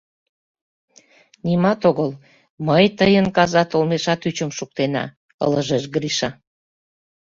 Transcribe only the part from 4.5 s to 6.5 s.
шуктена,— ылыжеш Гриша.